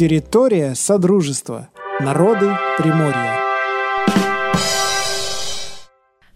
Территория 0.00 0.74
Содружества. 0.74 1.68
Народы 2.00 2.50
Приморья. 2.78 3.38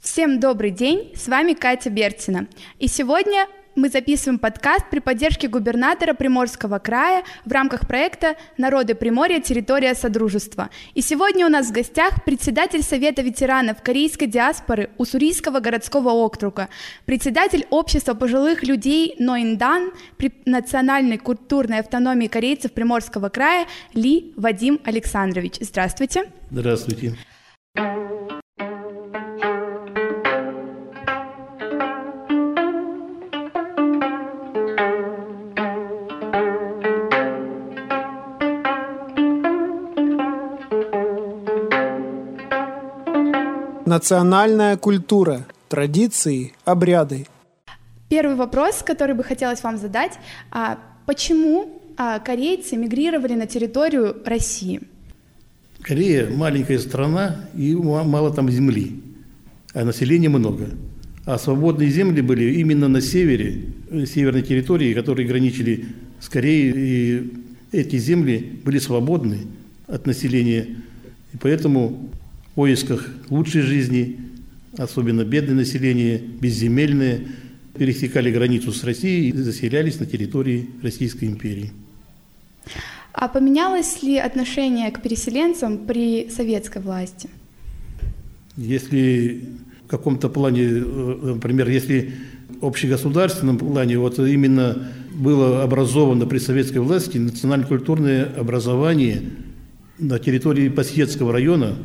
Всем 0.02 0.38
добрый 0.38 0.68
день, 0.68 1.14
с 1.16 1.28
вами 1.28 1.54
Катя 1.54 1.88
Бертина. 1.88 2.46
И 2.78 2.88
сегодня 2.88 3.46
мы 3.74 3.88
записываем 3.88 4.38
подкаст 4.38 4.84
при 4.90 5.00
поддержке 5.00 5.48
губернатора 5.48 6.14
Приморского 6.14 6.78
края 6.78 7.24
в 7.44 7.52
рамках 7.52 7.86
проекта 7.86 8.36
«Народы 8.56 8.94
Приморья. 8.94 9.40
Территория 9.40 9.94
Содружества». 9.94 10.70
И 10.94 11.00
сегодня 11.00 11.46
у 11.46 11.48
нас 11.48 11.68
в 11.68 11.72
гостях 11.72 12.24
председатель 12.24 12.82
Совета 12.82 13.22
ветеранов 13.22 13.82
корейской 13.82 14.26
диаспоры 14.26 14.90
Уссурийского 14.98 15.60
городского 15.60 16.10
округа, 16.10 16.68
председатель 17.04 17.66
Общества 17.70 18.14
пожилых 18.14 18.62
людей 18.62 19.16
Ноиндан 19.18 19.92
при 20.16 20.32
национальной 20.44 21.18
культурной 21.18 21.80
автономии 21.80 22.28
корейцев 22.28 22.72
Приморского 22.72 23.28
края 23.28 23.66
Ли 23.94 24.32
Вадим 24.36 24.80
Александрович. 24.84 25.56
Здравствуйте. 25.60 26.30
Здравствуйте. 26.50 27.16
Национальная 43.86 44.78
культура, 44.78 45.46
традиции, 45.68 46.54
обряды. 46.64 47.26
Первый 48.08 48.34
вопрос, 48.34 48.82
который 48.82 49.14
бы 49.14 49.22
хотелось 49.22 49.62
вам 49.62 49.76
задать. 49.76 50.12
А 50.50 50.78
почему 51.04 51.82
а, 51.98 52.18
корейцы 52.18 52.76
мигрировали 52.76 53.34
на 53.34 53.46
территорию 53.46 54.16
России? 54.24 54.80
Корея 55.82 56.30
маленькая 56.30 56.78
страна 56.78 57.46
и 57.54 57.74
мало 57.74 58.32
там 58.32 58.48
земли, 58.50 59.02
а 59.74 59.84
населения 59.84 60.30
много. 60.30 60.70
А 61.26 61.36
свободные 61.38 61.90
земли 61.90 62.22
были 62.22 62.54
именно 62.54 62.88
на 62.88 63.02
севере, 63.02 63.66
э, 63.90 64.06
северной 64.06 64.42
территории, 64.42 64.94
которые 64.94 65.28
граничили 65.28 65.86
с 66.20 66.30
Кореей, 66.30 66.72
и 66.74 67.32
эти 67.72 67.96
земли 67.96 68.60
были 68.64 68.78
свободны 68.78 69.40
от 69.86 70.06
населения. 70.06 70.68
И 71.34 71.36
поэтому 71.38 72.10
в 72.54 72.56
поисках 72.56 73.08
лучшей 73.30 73.62
жизни, 73.62 74.20
особенно 74.78 75.24
бедное 75.24 75.56
население, 75.56 76.18
безземельное, 76.18 77.22
пересекали 77.76 78.30
границу 78.30 78.72
с 78.72 78.84
Россией 78.84 79.30
и 79.30 79.32
заселялись 79.32 79.98
на 79.98 80.06
территории 80.06 80.68
Российской 80.80 81.24
империи. 81.24 81.72
А 83.12 83.26
поменялось 83.26 84.04
ли 84.04 84.18
отношение 84.18 84.88
к 84.92 85.02
переселенцам 85.02 85.78
при 85.78 86.30
советской 86.30 86.80
власти? 86.80 87.28
Если 88.56 89.48
в 89.86 89.88
каком-то 89.88 90.28
плане, 90.28 90.62
э, 90.62 91.18
например, 91.34 91.68
если 91.68 92.12
в 92.60 92.66
общегосударственном 92.66 93.58
плане, 93.58 93.98
вот 93.98 94.20
именно 94.20 94.92
было 95.12 95.64
образовано 95.64 96.26
при 96.26 96.38
советской 96.38 96.78
власти 96.78 97.18
национально-культурное 97.18 98.26
образование 98.36 99.22
на 99.98 100.20
территории 100.20 100.68
Пасьецкого 100.68 101.32
района, 101.32 101.76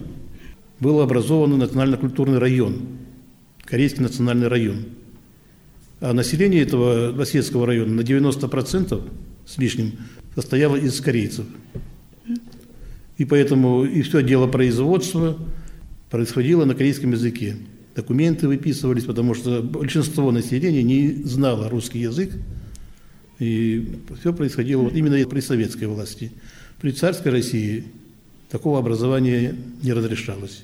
был 0.80 1.02
образован 1.02 1.58
национально-культурный 1.58 2.38
район, 2.38 2.80
Корейский 3.66 4.02
национальный 4.02 4.48
район. 4.48 4.86
А 6.00 6.14
население 6.14 6.62
этого 6.62 7.12
Басетского 7.12 7.68
района 7.68 7.94
на 7.94 8.02
90% 8.02 9.02
с 9.46 9.58
лишним 9.58 9.94
состояло 10.34 10.76
из 10.76 11.00
корейцев. 11.02 11.46
И 13.18 13.26
поэтому 13.26 13.84
и 13.84 14.02
все 14.02 14.24
дело 14.24 14.48
производства 14.48 15.38
происходило 16.10 16.66
на 16.66 16.74
корейском 16.74 17.12
языке. 17.12 17.58
Документы 17.96 18.48
выписывались, 18.48 19.04
потому 19.04 19.34
что 19.34 19.62
большинство 19.62 20.32
населения 20.32 20.84
не 20.84 21.24
знало 21.26 21.70
русский 21.70 22.00
язык. 22.00 22.32
И 23.40 24.00
все 24.20 24.34
происходило 24.34 24.84
вот 24.84 24.94
именно 24.94 25.28
при 25.28 25.42
советской 25.42 25.86
власти. 25.86 26.32
При 26.80 26.92
царской 26.92 27.32
России 27.32 27.84
такого 28.50 28.80
образования 28.80 29.56
не 29.84 29.92
разрешалось. 29.92 30.64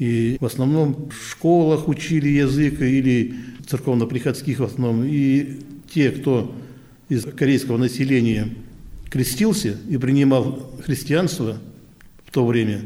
И 0.00 0.38
в 0.40 0.46
основном 0.46 1.10
в 1.10 1.30
школах 1.30 1.86
учили 1.86 2.28
язык 2.28 2.80
или 2.80 3.34
церковно-приходских 3.66 4.58
в 4.58 4.64
основном. 4.64 5.04
И 5.04 5.58
те, 5.92 6.10
кто 6.10 6.56
из 7.10 7.24
корейского 7.24 7.76
населения 7.76 8.48
крестился 9.10 9.76
и 9.90 9.98
принимал 9.98 10.72
христианство 10.86 11.58
в 12.24 12.32
то 12.32 12.46
время, 12.46 12.80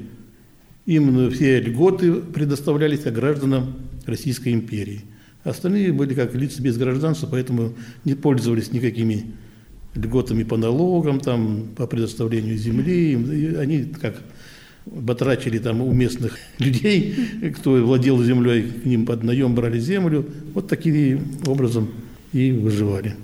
им 0.87 1.31
все 1.31 1.61
льготы 1.61 2.15
предоставлялись 2.15 3.07
а 3.07 3.13
гражданам 3.13 3.77
Российской 4.07 4.53
империи. 4.53 5.03
Остальные 5.45 5.93
были 5.93 6.15
как 6.15 6.35
лица 6.35 6.61
без 6.61 6.77
гражданства, 6.77 7.29
поэтому 7.31 7.75
не 8.05 8.17
пользовались 8.17 8.73
никакими 8.73 9.27
льготами 9.95 10.43
по 10.43 10.57
налогам, 10.57 11.21
там, 11.21 11.69
по 11.77 11.87
предоставлению 11.87 12.57
земли. 12.57 13.57
Они 13.57 13.85
как 13.85 14.21
батрачили 14.87 15.59
там 15.59 15.81
у 15.81 15.93
местных 15.93 16.39
людей, 16.59 17.15
кто 17.57 17.73
владел 17.85 18.23
землей, 18.23 18.63
к 18.63 18.85
ним 18.85 19.07
под 19.07 19.23
наем 19.23 19.55
брали 19.55 19.79
землю. 19.79 20.27
Вот 20.55 20.69
таким 20.69 21.25
образом 21.47 21.91
и 22.33 22.53
выживали. 22.53 23.17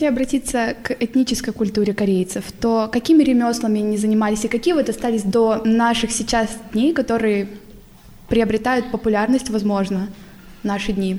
Если 0.00 0.14
обратиться 0.14 0.74
к 0.82 0.96
этнической 0.98 1.52
культуре 1.52 1.92
корейцев, 1.92 2.50
то 2.58 2.88
какими 2.90 3.22
ремеслами 3.22 3.82
они 3.82 3.98
занимались 3.98 4.42
и 4.46 4.48
какие 4.48 4.72
вот 4.72 4.88
остались 4.88 5.24
до 5.24 5.60
наших 5.66 6.10
сейчас 6.10 6.48
дней, 6.72 6.94
которые 6.94 7.48
приобретают 8.30 8.90
популярность, 8.90 9.50
возможно, 9.50 10.08
в 10.62 10.64
наши 10.64 10.94
дни? 10.94 11.18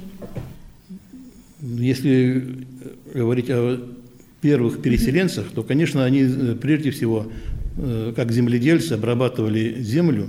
Если 1.61 2.65
говорить 3.13 3.51
о 3.51 3.87
первых 4.41 4.81
переселенцах, 4.81 5.51
то, 5.53 5.61
конечно, 5.61 6.03
они 6.03 6.21
э, 6.21 6.55
прежде 6.59 6.89
всего, 6.89 7.27
э, 7.77 8.13
как 8.15 8.31
земледельцы, 8.31 8.93
обрабатывали 8.93 9.79
землю, 9.79 10.27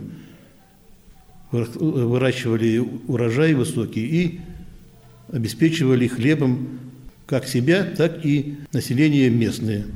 выращивали 1.52 2.86
урожай 3.08 3.54
высокий 3.54 4.04
и 4.04 4.40
обеспечивали 5.32 6.06
хлебом 6.06 6.91
как 7.26 7.46
себя, 7.46 7.84
так 7.84 8.24
и 8.24 8.56
население 8.72 9.30
местное 9.30 9.86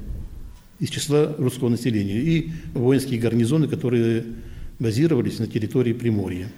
из 0.78 0.90
числа 0.90 1.34
русского 1.38 1.68
населения 1.68 2.18
и 2.18 2.50
воинские 2.74 3.20
гарнизоны, 3.20 3.68
которые 3.68 4.24
базировались 4.78 5.38
на 5.38 5.46
территории 5.46 5.92
Приморья. 5.92 6.48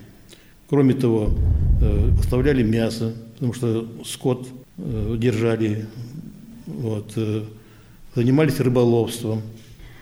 Кроме 0.68 0.94
того, 0.94 1.34
э, 1.80 2.10
поставляли 2.16 2.62
мясо, 2.62 3.14
потому 3.34 3.54
что 3.54 3.88
скот 4.04 4.48
э, 4.76 5.16
держали, 5.18 5.86
вот, 6.66 7.12
э, 7.16 7.44
занимались 8.14 8.60
рыболовством, 8.60 9.42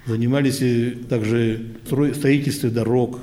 занимались 0.06 0.62
также 1.08 1.66
строительством 1.86 2.72
дорог, 2.72 3.20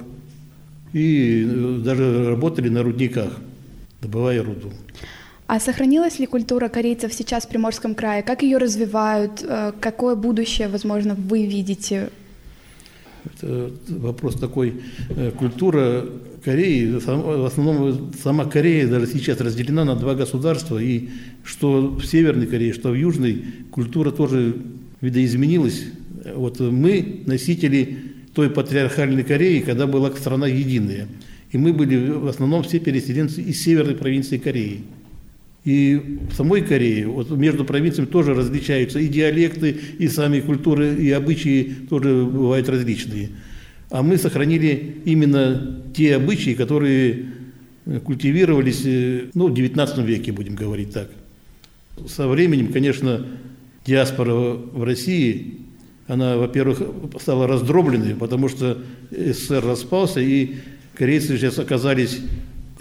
и 0.94 1.44
э, 1.46 1.82
даже 1.84 2.30
работали 2.30 2.70
на 2.70 2.84
рудниках, 2.84 3.40
добывая 4.02 4.44
руду. 4.44 4.72
А 5.48 5.60
сохранилась 5.60 6.20
ли 6.20 6.26
культура 6.26 6.70
корейцев 6.70 7.14
сейчас 7.14 7.46
в 7.46 7.50
Приморском 7.50 7.96
крае? 7.96 8.24
Как 8.24 8.44
ее 8.44 8.58
развивают? 8.58 9.44
Э, 9.44 9.74
какое 9.80 10.16
будущее, 10.16 10.68
возможно, 10.68 11.16
вы 11.16 11.46
видите? 11.46 12.10
Это 13.26 13.72
вопрос 13.88 14.36
такой. 14.36 14.82
Э, 15.10 15.32
культура 15.32 16.06
Кореи, 16.44 16.92
в 16.92 17.46
основном 17.46 18.12
сама 18.22 18.46
Корея 18.46 18.88
даже 18.88 19.08
сейчас 19.08 19.40
разделена 19.40 19.86
на 19.86 19.96
два 19.96 20.14
государства, 20.14 20.78
и 20.78 21.10
что 21.44 21.88
в 21.88 22.06
Северной 22.06 22.48
Корее, 22.48 22.74
что 22.74 22.90
в 22.90 22.96
Южной, 22.96 23.46
культура 23.72 24.12
тоже 24.12 24.58
видоизменилась. 25.00 25.86
Вот 26.36 26.60
мы 26.60 27.24
носители 27.26 27.98
той 28.34 28.50
патриархальной 28.50 29.24
Кореи, 29.24 29.60
когда 29.60 29.88
была 29.88 30.12
страна 30.12 30.48
единая. 30.48 31.08
И 31.52 31.58
мы 31.58 31.72
были 31.72 32.10
в 32.10 32.28
основном 32.28 32.64
все 32.64 32.80
переселенцы 32.80 33.42
из 33.42 33.62
северной 33.64 33.96
провинции 33.96 34.38
Кореи. 34.38 34.84
И 35.66 36.20
в 36.30 36.36
самой 36.36 36.62
Корее 36.62 37.08
вот 37.08 37.30
между 37.32 37.64
провинциями 37.64 38.08
тоже 38.08 38.34
различаются 38.34 39.00
и 39.00 39.08
диалекты, 39.08 39.78
и 39.98 40.08
сами 40.10 40.42
культуры, 40.42 40.96
и 40.96 41.10
обычаи 41.12 41.74
тоже 41.90 42.26
бывают 42.26 42.68
различные. 42.68 43.30
А 43.90 44.02
мы 44.04 44.18
сохранили 44.18 44.98
именно 45.06 45.84
те 45.96 46.16
обычаи, 46.16 46.52
которые 46.52 47.26
культивировались 48.04 48.82
э, 48.86 49.26
ну, 49.34 49.48
в 49.48 49.54
XIX 49.54 50.04
веке, 50.04 50.32
будем 50.32 50.56
говорить 50.56 50.92
так. 50.92 51.10
Со 52.08 52.28
временем, 52.28 52.74
конечно, 52.74 53.26
диаспора 53.86 54.34
в 54.34 54.84
России, 54.84 55.60
она, 56.08 56.38
во-первых, 56.38 56.82
стала 57.22 57.48
раздробленной, 57.48 58.16
потому 58.16 58.50
что 58.50 58.80
СССР 59.12 59.64
распался, 59.66 60.20
и 60.20 60.56
корейцы 60.96 61.38
сейчас 61.38 61.60
оказались 61.60 62.20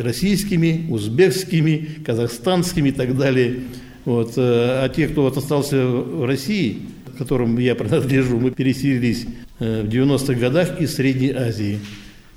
российскими, 0.03 0.87
узбекскими, 0.91 1.89
казахстанскими 2.05 2.91
и 2.91 2.93
так 2.93 3.17
далее. 3.17 3.61
Вот. 4.05 4.33
Э, 4.37 4.85
а 4.85 4.89
те, 4.89 5.09
кто 5.09 5.23
вот 5.23 5.37
остался 5.37 5.87
в 5.87 6.25
России, 6.25 6.83
которым 7.19 7.59
я 7.59 7.75
принадлежу, 7.77 8.39
мы 8.39 8.51
переселились 8.51 9.27
э, 9.59 9.83
в 9.83 9.89
90-х 9.89 10.35
годах 10.35 10.81
из 10.81 10.95
Средней 10.95 11.31
Азии 11.31 11.79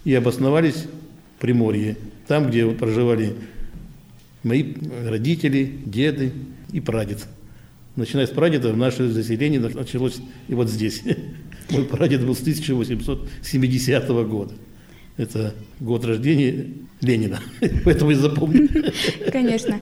и 0.03 0.13
обосновались 0.13 0.85
в 1.37 1.41
Приморье, 1.41 1.97
там, 2.27 2.49
где 2.49 2.65
вот 2.65 2.77
проживали 2.77 3.33
мои 4.43 4.73
родители, 5.05 5.79
деды 5.85 6.31
и 6.71 6.79
прадед. 6.79 7.25
Начиная 7.95 8.27
с 8.27 8.29
прадеда, 8.29 8.73
наше 8.73 9.09
заселение 9.09 9.59
началось 9.59 10.17
и 10.47 10.53
вот 10.53 10.69
здесь. 10.69 11.01
Мой 11.69 11.85
прадед 11.85 12.25
был 12.25 12.35
с 12.35 12.41
1870 12.41 14.07
года. 14.27 14.53
Это 15.17 15.53
год 15.79 16.05
рождения 16.05 16.67
Ленина. 17.01 17.39
Поэтому 17.85 18.11
и 18.11 18.15
запомнил. 18.15 18.67
Конечно. 19.31 19.79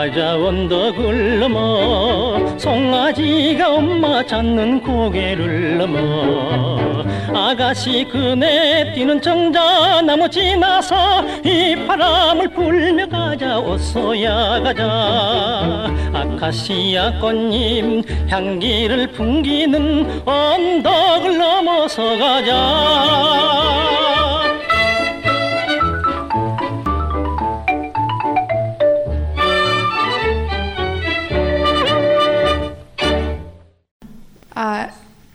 가자 0.00 0.34
언덕을 0.34 1.40
넘어 1.40 2.38
송아지가 2.56 3.74
엄마 3.74 4.24
찾는 4.24 4.80
고개를 4.80 5.76
넘어. 5.76 7.04
아가씨 7.34 8.06
그네 8.10 8.94
뛰는 8.94 9.20
정자나무 9.20 10.30
지나서 10.30 11.22
이 11.44 11.76
바람을 11.86 12.48
불며 12.48 13.06
가자 13.08 13.58
어서야 13.58 14.62
가자. 14.62 15.92
아카시아 16.14 17.18
꽃잎 17.20 18.06
향기를 18.30 19.08
풍기는 19.08 20.22
언덕을 20.24 21.36
넘어서 21.36 22.16
가자 22.16 23.99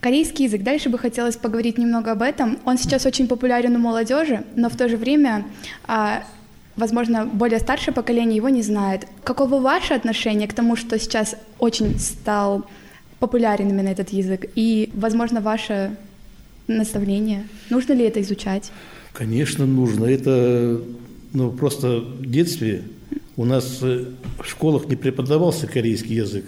Корейский 0.05 0.45
язык. 0.45 0.61
Дальше 0.61 0.89
бы 0.89 0.99
хотелось 0.99 1.35
поговорить 1.35 1.79
немного 1.79 2.11
об 2.11 2.21
этом. 2.21 2.59
Он 2.63 2.77
сейчас 2.77 3.07
очень 3.07 3.27
популярен 3.27 3.75
у 3.75 3.79
молодежи, 3.79 4.43
но 4.55 4.69
в 4.69 4.75
то 4.75 4.87
же 4.87 4.97
время, 4.97 5.47
а, 5.87 6.23
возможно, 6.75 7.25
более 7.25 7.57
старшее 7.57 7.91
поколение 7.91 8.35
его 8.35 8.49
не 8.49 8.61
знает. 8.61 9.07
Каково 9.23 9.59
ваше 9.59 9.95
отношение 9.95 10.47
к 10.47 10.53
тому, 10.53 10.75
что 10.75 10.99
сейчас 10.99 11.35
очень 11.57 11.97
стал 11.97 12.67
популярен 13.17 13.67
именно 13.67 13.87
этот 13.87 14.09
язык? 14.09 14.45
И, 14.53 14.91
возможно, 14.93 15.41
ваше 15.41 15.97
наставление? 16.67 17.47
Нужно 17.71 17.93
ли 17.93 18.05
это 18.05 18.21
изучать? 18.21 18.71
Конечно, 19.11 19.65
нужно. 19.65 20.05
Это 20.05 20.81
ну, 21.33 21.51
просто 21.51 22.01
в 22.01 22.29
детстве 22.29 22.83
у 23.37 23.43
нас 23.43 23.81
в 23.81 24.13
школах 24.43 24.85
не 24.85 24.97
преподавался 24.97 25.65
корейский 25.65 26.17
язык. 26.17 26.45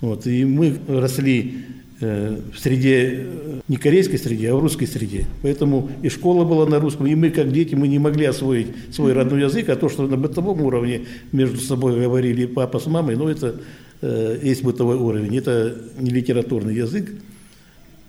Вот, 0.00 0.28
и 0.28 0.44
мы 0.44 0.78
росли 0.86 1.56
Э, 1.56 1.83
в 2.00 2.58
среде, 2.58 3.26
э, 3.26 3.60
не 3.68 3.76
корейской 3.76 4.18
среде, 4.18 4.50
а 4.50 4.56
в 4.56 4.60
русской 4.60 4.86
среде. 4.86 5.26
Поэтому 5.42 5.90
и 6.02 6.08
школа 6.08 6.44
была 6.44 6.66
на 6.66 6.80
русском, 6.80 7.06
и 7.06 7.14
мы, 7.14 7.30
как 7.30 7.52
дети, 7.52 7.74
мы 7.74 7.88
не 7.88 7.98
могли 7.98 8.26
освоить 8.26 8.68
свой 8.90 9.12
родной 9.12 9.42
язык, 9.42 9.68
а 9.68 9.76
то, 9.76 9.88
что 9.88 10.06
на 10.06 10.16
бытовом 10.16 10.62
уровне 10.62 11.02
между 11.32 11.58
собой 11.58 12.00
говорили 12.00 12.46
папа 12.46 12.78
с 12.78 12.86
мамой, 12.86 13.16
ну, 13.16 13.28
это 13.28 13.60
э, 14.02 14.38
есть 14.42 14.62
бытовой 14.62 14.96
уровень, 14.96 15.36
это 15.36 15.76
не 15.98 16.10
литературный 16.10 16.74
язык. 16.74 17.10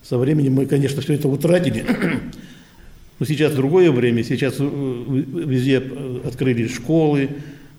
Со 0.04 0.18
временем 0.18 0.54
мы, 0.54 0.66
конечно, 0.66 1.02
все 1.02 1.14
это 1.14 1.28
утратили. 1.28 1.86
Но 3.20 3.26
сейчас 3.26 3.54
другое 3.54 3.92
время, 3.92 4.24
сейчас 4.24 4.56
везде 4.60 5.82
открыли 6.26 6.68
школы, 6.68 7.30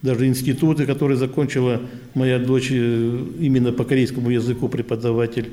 даже 0.03 0.27
институты, 0.27 0.87
которые 0.87 1.19
закончила 1.19 1.83
моя 2.15 2.39
дочь 2.39 2.71
именно 2.71 3.73
по 3.73 3.85
корейскому 3.85 4.31
языку 4.31 4.69
преподаватель. 4.69 5.51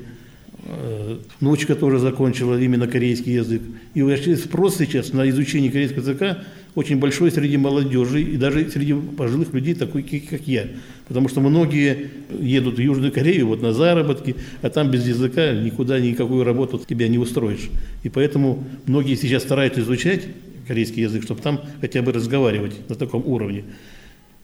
Э, 0.66 1.18
внучка 1.40 1.74
тоже 1.74 1.98
закончила 1.98 2.58
именно 2.58 2.86
корейский 2.86 3.34
язык. 3.34 3.60
И 3.92 4.00
вообще 4.00 4.34
спрос 4.36 4.78
сейчас 4.78 5.12
на 5.12 5.28
изучение 5.28 5.70
корейского 5.70 6.00
языка 6.00 6.38
очень 6.74 6.96
большой 6.98 7.30
среди 7.30 7.58
молодежи 7.58 8.22
и 8.22 8.36
даже 8.38 8.70
среди 8.70 8.94
пожилых 8.94 9.52
людей, 9.52 9.74
такой, 9.74 10.02
как 10.02 10.48
я. 10.48 10.68
Потому 11.06 11.28
что 11.28 11.42
многие 11.42 12.10
едут 12.40 12.76
в 12.76 12.80
Южную 12.80 13.12
Корею 13.12 13.48
вот 13.48 13.60
на 13.60 13.74
заработки, 13.74 14.36
а 14.62 14.70
там 14.70 14.90
без 14.90 15.06
языка 15.06 15.52
никуда 15.52 16.00
никакую 16.00 16.44
работу 16.44 16.80
тебя 16.88 17.08
не 17.08 17.18
устроишь. 17.18 17.68
И 18.02 18.08
поэтому 18.08 18.64
многие 18.86 19.16
сейчас 19.16 19.42
стараются 19.42 19.82
изучать 19.82 20.22
корейский 20.66 21.02
язык, 21.02 21.24
чтобы 21.24 21.42
там 21.42 21.60
хотя 21.82 22.00
бы 22.00 22.10
разговаривать 22.10 22.88
на 22.88 22.94
таком 22.94 23.22
уровне. 23.26 23.64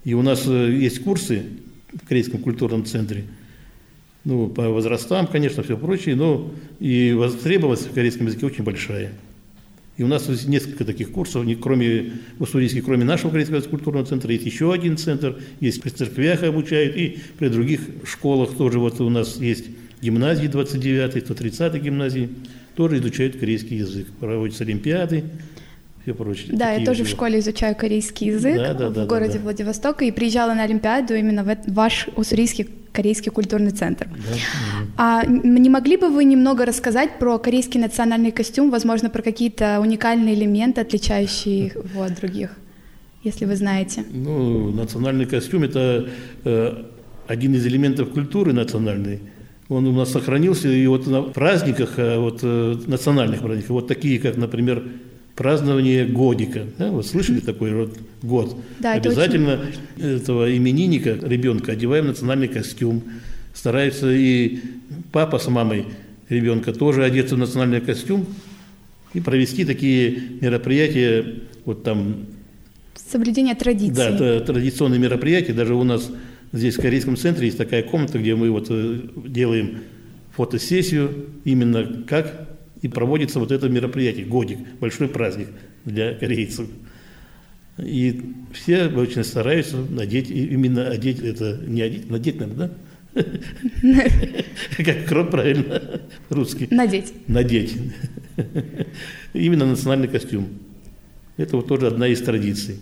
И 0.04 0.12
у 0.12 0.20
нас 0.20 0.44
э, 0.46 0.70
есть 0.70 1.02
курсы 1.02 1.44
в 1.94 2.06
Корейском 2.06 2.42
культурном 2.42 2.84
центре– 2.84 3.24
ну, 4.24 4.48
по 4.48 4.68
возрастам, 4.68 5.26
конечно, 5.26 5.62
все 5.62 5.76
прочее, 5.76 6.14
но 6.14 6.50
и 6.78 7.12
востребованность 7.12 7.90
в 7.90 7.94
корейском 7.94 8.26
языке 8.26 8.46
очень 8.46 8.64
большая. 8.64 9.12
И 9.96 10.02
у 10.02 10.06
нас 10.06 10.28
есть 10.28 10.48
несколько 10.48 10.84
таких 10.84 11.10
курсов, 11.12 11.44
не, 11.44 11.54
кроме 11.54 12.12
в 12.38 12.42
Уссурийске, 12.42 12.80
кроме 12.80 13.04
нашего 13.04 13.30
корейского 13.30 13.60
культурного 13.60 14.06
центра, 14.06 14.32
есть 14.32 14.46
еще 14.46 14.72
один 14.72 14.96
центр, 14.96 15.38
есть 15.60 15.82
при 15.82 15.90
церквях 15.90 16.42
обучают, 16.42 16.96
и 16.96 17.18
при 17.38 17.48
других 17.48 17.80
школах 18.04 18.56
тоже 18.56 18.78
вот 18.78 18.98
у 19.00 19.10
нас 19.10 19.36
есть 19.36 19.66
гимназии 20.00 20.48
29-й, 20.48 21.20
130-й 21.20 21.80
гимназии, 21.80 22.30
тоже 22.76 22.98
изучают 22.98 23.36
корейский 23.36 23.78
язык, 23.78 24.06
проводятся 24.18 24.64
олимпиады, 24.64 25.24
все 26.02 26.14
прочее. 26.14 26.48
Да, 26.52 26.72
я 26.72 26.84
тоже 26.84 27.04
в 27.04 27.08
школе 27.08 27.38
изучаю 27.40 27.76
корейский 27.76 28.28
язык 28.28 28.56
да, 28.56 28.72
да, 28.72 28.88
в 28.88 28.92
да, 28.94 29.04
городе 29.04 29.34
да, 29.34 29.38
да. 29.38 29.44
Владивостока 29.44 30.04
и 30.06 30.10
приезжала 30.10 30.54
на 30.54 30.62
Олимпиаду 30.62 31.14
именно 31.14 31.44
в 31.44 31.56
ваш 31.66 32.08
уссурийский 32.16 32.68
Корейский 32.92 33.30
культурный 33.30 33.70
центр. 33.70 34.08
Да. 34.08 34.36
А 34.96 35.26
не 35.26 35.70
могли 35.70 35.96
бы 35.96 36.08
вы 36.08 36.24
немного 36.24 36.64
рассказать 36.66 37.18
про 37.18 37.38
корейский 37.38 37.80
национальный 37.80 38.32
костюм, 38.32 38.70
возможно, 38.70 39.10
про 39.10 39.22
какие-то 39.22 39.80
уникальные 39.80 40.34
элементы, 40.34 40.80
отличающие 40.80 41.66
его 41.66 42.02
от 42.06 42.16
других, 42.16 42.50
если 43.22 43.44
вы 43.44 43.56
знаете? 43.56 44.04
Ну, 44.10 44.70
национальный 44.70 45.26
костюм– 45.26 45.62
это 45.64 46.08
э, 46.44 46.84
один 47.28 47.54
из 47.54 47.66
элементов 47.66 48.10
культуры 48.10 48.52
национальной. 48.52 49.20
он 49.68 49.86
у 49.86 49.92
нас 49.92 50.10
сохранился, 50.10 50.68
и 50.68 50.86
вот 50.88 51.06
на 51.06 51.22
праздниках, 51.22 51.96
э, 51.96 52.18
вот 52.18 52.40
э, 52.42 52.74
национальных 52.86 53.40
праздниках, 53.40 53.70
вот 53.70 53.86
такие, 53.86 54.18
как, 54.18 54.36
например, 54.36 54.82
празднование 55.40 56.04
годика. 56.04 56.66
Да? 56.76 56.90
Вот 56.90 57.06
слышали 57.06 57.40
такой 57.40 57.72
вот 57.72 57.96
год? 58.20 58.58
Да, 58.78 58.94
это 58.94 59.08
Обязательно 59.08 59.58
этого 59.96 60.54
именинника, 60.54 61.18
ребенка, 61.22 61.72
одеваем 61.72 62.08
национальный 62.08 62.46
костюм. 62.46 63.02
Стараются 63.54 64.12
и 64.12 64.58
папа 65.12 65.38
с 65.38 65.48
мамой 65.48 65.86
ребенка 66.28 66.74
тоже 66.74 67.04
одеться 67.04 67.36
в 67.36 67.38
национальный 67.38 67.80
костюм 67.80 68.26
и 69.14 69.20
провести 69.20 69.64
такие 69.64 70.24
мероприятия, 70.42 71.36
вот 71.64 71.84
там 71.84 72.26
Соблюдение 72.94 73.54
традиций. 73.54 73.94
да, 73.96 74.10
это 74.10 74.40
традиционные 74.40 75.00
мероприятия. 75.00 75.54
Даже 75.54 75.74
у 75.74 75.84
нас 75.84 76.10
здесь 76.52 76.76
в 76.76 76.82
Корейском 76.82 77.16
центре 77.16 77.46
есть 77.46 77.56
такая 77.56 77.82
комната, 77.82 78.18
где 78.18 78.34
мы 78.34 78.50
вот 78.50 78.66
э, 78.68 79.00
делаем 79.24 79.78
фотосессию, 80.36 81.30
именно 81.44 82.04
как 82.06 82.49
и 82.82 82.88
проводится 82.88 83.38
вот 83.38 83.52
это 83.52 83.68
мероприятие, 83.68 84.26
годик, 84.26 84.58
большой 84.80 85.08
праздник 85.08 85.48
для 85.84 86.14
корейцев. 86.14 86.66
И 87.78 88.34
все 88.52 88.88
очень 88.88 89.24
стараются 89.24 89.76
надеть, 89.76 90.30
именно 90.30 90.88
одеть 90.88 91.20
это, 91.20 91.60
не 91.66 91.82
одеть, 91.82 92.10
надеть, 92.10 92.40
наверное, 92.40 92.68
да? 92.68 93.24
Как 94.84 95.06
крот 95.06 95.30
правильно, 95.30 96.00
русский. 96.28 96.68
Надеть. 96.70 97.12
Надеть. 97.26 97.76
Именно 99.32 99.66
национальный 99.66 100.08
костюм. 100.08 100.48
Это 101.36 101.56
вот 101.56 101.66
тоже 101.68 101.86
одна 101.86 102.06
из 102.08 102.20
традиций. 102.20 102.78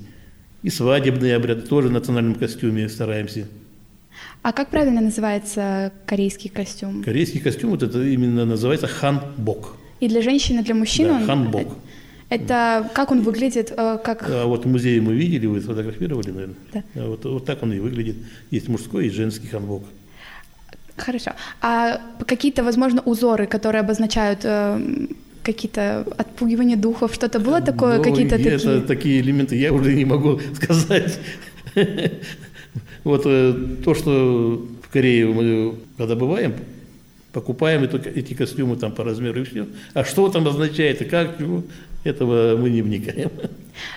И 0.62 0.70
свадебные 0.70 1.36
обряды 1.36 1.62
тоже 1.62 1.88
в 1.88 1.92
национальном 1.92 2.34
костюме 2.34 2.88
стараемся. 2.88 3.46
А 4.42 4.52
как 4.52 4.70
правильно 4.70 5.00
называется 5.00 5.92
корейский 6.06 6.50
костюм? 6.50 7.04
Корейский 7.04 7.40
костюм, 7.40 7.70
вот 7.70 7.82
это 7.82 8.02
именно 8.02 8.44
называется 8.44 8.88
ханбок. 8.88 9.76
И 10.00 10.08
для 10.08 10.22
женщины, 10.22 10.60
и 10.60 10.62
для 10.62 10.74
мужчин 10.74 11.08
Да, 11.08 11.14
он... 11.16 11.26
ханбок. 11.26 11.68
Это 12.30 12.90
как 12.94 13.10
он 13.10 13.22
выглядит, 13.22 13.72
э, 13.76 13.98
как... 14.04 14.28
А 14.28 14.44
вот 14.44 14.64
в 14.66 14.68
музее 14.68 15.00
мы 15.00 15.14
видели, 15.14 15.46
вы 15.46 15.60
сфотографировали, 15.60 16.30
наверное. 16.30 16.56
Да. 16.74 16.82
А 16.94 17.08
Вот, 17.08 17.24
вот 17.24 17.44
так 17.46 17.62
он 17.62 17.72
и 17.72 17.78
выглядит. 17.78 18.16
Есть 18.50 18.68
мужской 18.68 19.06
и 19.06 19.10
женский 19.10 19.46
ханбок. 19.48 19.82
Хорошо. 20.96 21.30
А 21.62 22.00
какие-то, 22.26 22.62
возможно, 22.64 23.00
узоры, 23.02 23.46
которые 23.46 23.80
обозначают 23.80 24.40
э, 24.44 25.06
какие-то 25.42 26.04
отпугивания 26.18 26.76
духов, 26.76 27.14
что-то 27.14 27.40
было 27.40 27.60
такое, 27.62 27.96
Ну, 27.96 28.02
какие-то 28.04 28.34
это 28.34 28.58
такие? 28.58 28.80
такие 28.82 29.20
элементы 29.20 29.56
я 29.56 29.72
уже 29.72 29.94
не 29.94 30.04
могу 30.04 30.38
сказать. 30.54 31.18
Вот 33.04 33.22
э, 33.24 33.54
то, 33.84 33.94
что 33.94 34.66
в 34.82 34.92
Корее 34.92 35.26
мы, 35.26 35.76
когда 35.96 36.14
бываем, 36.14 36.54
покупаем 37.38 37.84
эти 37.84 38.34
костюмы 38.34 38.76
там 38.76 38.92
по 38.92 39.04
размеру 39.04 39.40
и 39.40 39.44
все. 39.44 39.66
А 39.94 40.04
что 40.04 40.28
там 40.28 40.46
означает 40.48 41.02
и 41.02 41.04
как, 41.04 41.38
чего, 41.38 41.62
этого 42.04 42.56
мы 42.56 42.70
не 42.70 42.82
вникаем. 42.82 43.30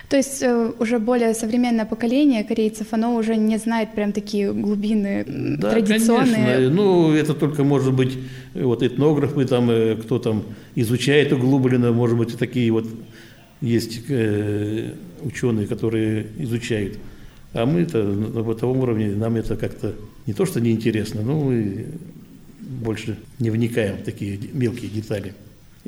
То 0.08 0.16
есть 0.16 0.42
э, 0.42 0.72
уже 0.78 0.98
более 0.98 1.34
современное 1.34 1.84
поколение 1.84 2.44
корейцев, 2.44 2.86
оно 2.92 3.16
уже 3.16 3.36
не 3.36 3.58
знает 3.58 3.88
прям 3.94 4.12
такие 4.12 4.52
глубины 4.52 5.24
Да, 5.58 5.70
традиционные. 5.70 6.34
конечно. 6.34 6.70
Ну, 6.70 7.12
это 7.14 7.34
только, 7.34 7.64
может 7.64 7.92
быть, 7.92 8.16
вот 8.54 8.82
этнографы, 8.82 9.44
там, 9.44 9.70
э, 9.70 9.96
кто 9.96 10.18
там 10.18 10.44
изучает 10.76 11.32
углубленно, 11.32 11.92
может 11.92 12.16
быть, 12.16 12.38
такие 12.38 12.70
вот 12.70 12.86
есть 13.60 14.02
э, 14.08 14.92
ученые, 15.24 15.66
которые 15.66 16.26
изучают. 16.38 16.98
А 17.54 17.66
мы-то 17.66 18.02
на 18.02 18.42
бытовом 18.42 18.78
уровне, 18.78 19.08
нам 19.16 19.36
это 19.36 19.56
как-то 19.56 19.92
не 20.26 20.32
то, 20.32 20.46
что 20.46 20.60
неинтересно, 20.60 21.22
но 21.22 21.40
мы 21.40 21.86
больше 22.72 23.18
не 23.38 23.50
вникаем 23.50 23.96
в 23.96 24.04
такие 24.04 24.38
мелкие 24.52 24.90
детали, 24.90 25.34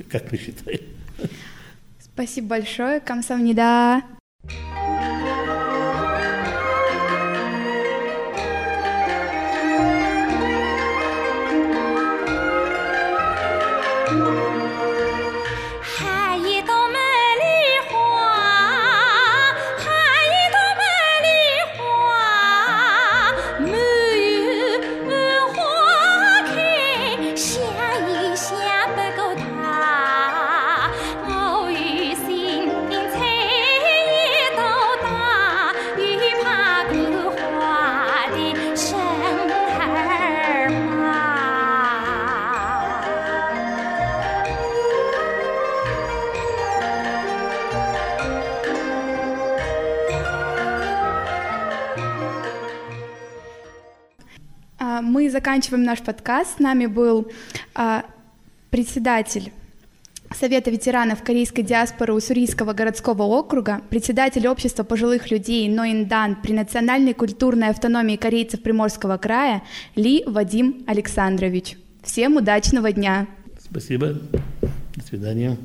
как 0.08 0.30
мы 0.30 0.38
считаем. 0.38 0.80
Спасибо 2.00 2.48
большое, 2.48 3.00
камсамнида. 3.00 4.02
Мы 55.02 55.30
заканчиваем 55.30 55.84
наш 55.84 56.00
подкаст. 56.00 56.56
С 56.56 56.58
нами 56.58 56.86
был 56.86 57.30
а, 57.74 58.04
председатель 58.70 59.52
Совета 60.34 60.70
ветеранов 60.70 61.22
корейской 61.22 61.62
диаспоры 61.62 62.12
Уссурийского 62.12 62.72
городского 62.72 63.22
округа, 63.22 63.82
председатель 63.88 64.48
общества 64.48 64.82
пожилых 64.82 65.30
людей 65.30 65.68
Ноиндан 65.68 66.36
при 66.42 66.52
национальной 66.52 67.14
культурной 67.14 67.68
автономии 67.68 68.16
корейцев 68.16 68.60
Приморского 68.60 69.16
края 69.16 69.62
Ли 69.94 70.24
Вадим 70.26 70.82
Александрович. 70.86 71.76
Всем 72.02 72.36
удачного 72.36 72.90
дня! 72.90 73.26
Спасибо. 73.60 74.18
До 74.96 75.04
свидания. 75.06 75.56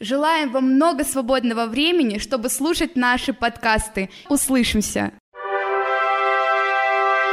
Желаем 0.00 0.52
вам 0.52 0.74
много 0.74 1.04
свободного 1.04 1.66
времени, 1.66 2.18
чтобы 2.18 2.48
слушать 2.48 2.94
наши 2.94 3.32
подкасты. 3.32 4.10
Услышимся! 4.28 5.12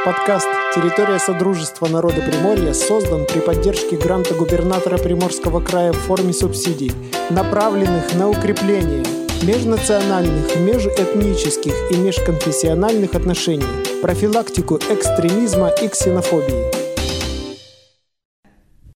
Подкаст 0.05 0.47
«Территория 0.75 1.17
Содружества 1.17 1.87
народа 1.87 2.21
Приморья» 2.21 2.73
создан 2.73 3.25
при 3.25 3.39
поддержке 3.39 3.97
гранта 3.97 4.35
губернатора 4.35 4.99
Приморского 4.99 5.61
края 5.61 5.93
в 5.93 5.97
форме 5.97 6.31
субсидий, 6.31 6.91
направленных 7.31 8.13
на 8.13 8.29
укрепление 8.29 9.03
межнациональных, 9.41 10.57
межэтнических 10.57 11.73
и 11.89 11.97
межконфессиональных 11.97 13.15
отношений, 13.15 13.65
профилактику 14.03 14.75
экстремизма 14.75 15.69
и 15.69 15.87
ксенофобии. 15.87 16.84